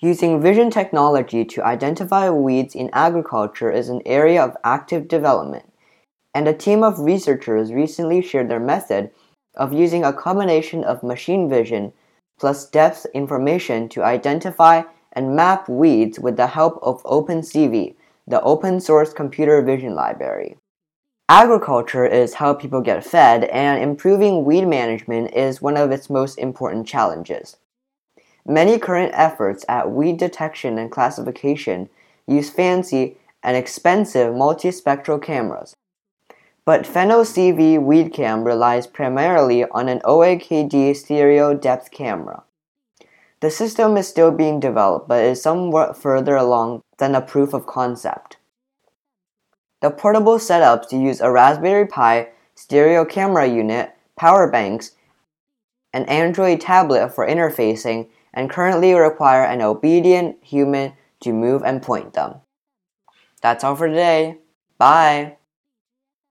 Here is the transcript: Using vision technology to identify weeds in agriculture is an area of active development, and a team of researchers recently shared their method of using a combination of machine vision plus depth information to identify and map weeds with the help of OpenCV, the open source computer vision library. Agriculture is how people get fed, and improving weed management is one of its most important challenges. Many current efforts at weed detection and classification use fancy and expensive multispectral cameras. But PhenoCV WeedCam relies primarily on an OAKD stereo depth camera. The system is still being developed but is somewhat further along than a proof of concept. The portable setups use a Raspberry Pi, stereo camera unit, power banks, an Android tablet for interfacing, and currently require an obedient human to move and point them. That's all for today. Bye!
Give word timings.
Using 0.00 0.40
vision 0.40 0.70
technology 0.70 1.44
to 1.44 1.64
identify 1.64 2.30
weeds 2.30 2.76
in 2.76 2.88
agriculture 2.92 3.72
is 3.72 3.88
an 3.88 4.00
area 4.06 4.40
of 4.40 4.56
active 4.62 5.08
development, 5.08 5.72
and 6.32 6.46
a 6.46 6.54
team 6.54 6.84
of 6.84 7.00
researchers 7.00 7.72
recently 7.72 8.22
shared 8.22 8.48
their 8.48 8.60
method 8.60 9.10
of 9.56 9.72
using 9.72 10.04
a 10.04 10.12
combination 10.12 10.84
of 10.84 11.02
machine 11.02 11.48
vision 11.48 11.92
plus 12.38 12.70
depth 12.70 13.06
information 13.12 13.88
to 13.88 14.04
identify 14.04 14.82
and 15.14 15.34
map 15.34 15.68
weeds 15.68 16.20
with 16.20 16.36
the 16.36 16.46
help 16.46 16.78
of 16.80 17.02
OpenCV, 17.02 17.96
the 18.24 18.40
open 18.42 18.80
source 18.80 19.12
computer 19.12 19.60
vision 19.62 19.96
library. 19.96 20.56
Agriculture 21.28 22.06
is 22.06 22.34
how 22.34 22.54
people 22.54 22.80
get 22.80 23.04
fed, 23.04 23.44
and 23.46 23.82
improving 23.82 24.44
weed 24.44 24.64
management 24.64 25.34
is 25.34 25.60
one 25.60 25.76
of 25.76 25.90
its 25.90 26.08
most 26.08 26.38
important 26.38 26.86
challenges. 26.86 27.56
Many 28.50 28.78
current 28.78 29.12
efforts 29.14 29.66
at 29.68 29.90
weed 29.90 30.16
detection 30.16 30.78
and 30.78 30.90
classification 30.90 31.90
use 32.26 32.48
fancy 32.48 33.18
and 33.42 33.54
expensive 33.54 34.32
multispectral 34.34 35.22
cameras. 35.22 35.76
But 36.64 36.84
PhenoCV 36.84 37.78
WeedCam 37.78 38.46
relies 38.46 38.86
primarily 38.86 39.64
on 39.66 39.90
an 39.90 40.00
OAKD 40.00 40.96
stereo 40.96 41.52
depth 41.52 41.90
camera. 41.90 42.42
The 43.40 43.50
system 43.50 43.98
is 43.98 44.08
still 44.08 44.30
being 44.30 44.60
developed 44.60 45.08
but 45.08 45.22
is 45.22 45.42
somewhat 45.42 45.96
further 45.96 46.34
along 46.34 46.82
than 46.96 47.14
a 47.14 47.20
proof 47.20 47.52
of 47.52 47.66
concept. 47.66 48.38
The 49.82 49.90
portable 49.90 50.38
setups 50.38 50.90
use 50.90 51.20
a 51.20 51.30
Raspberry 51.30 51.86
Pi, 51.86 52.28
stereo 52.54 53.04
camera 53.04 53.46
unit, 53.46 53.92
power 54.16 54.50
banks, 54.50 54.92
an 55.92 56.04
Android 56.06 56.62
tablet 56.62 57.14
for 57.14 57.26
interfacing, 57.26 58.08
and 58.34 58.50
currently 58.50 58.92
require 58.94 59.44
an 59.44 59.62
obedient 59.62 60.36
human 60.42 60.92
to 61.20 61.32
move 61.32 61.62
and 61.62 61.82
point 61.82 62.12
them. 62.12 62.40
That's 63.40 63.64
all 63.64 63.76
for 63.76 63.88
today. 63.88 64.38
Bye! 64.78 65.37